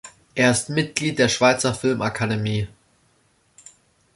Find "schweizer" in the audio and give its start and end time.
1.29-1.75